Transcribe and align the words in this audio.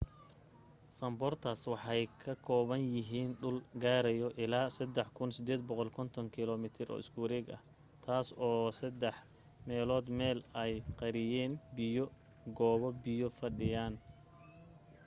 sundarbans 0.97 1.61
waxay 1.73 2.01
ka 2.21 2.33
kooban 2.47 2.81
yahiin 2.95 3.29
dhul 3.41 3.57
gaarayo 3.81 4.27
ilaaa 4.43 4.73
3,850km² 4.75 6.65
taas 8.05 8.27
oo 8.47 8.61
saddex 8.79 9.15
meelood 9.67 10.05
meel 10.19 10.39
ay 10.63 10.73
qariyeen 10.99 11.53
biyo/goobo 11.75 12.87
biyo 13.03 13.27
fadhiyaan 13.39 13.93